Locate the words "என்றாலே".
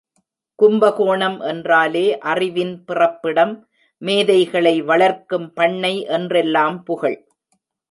1.41-2.17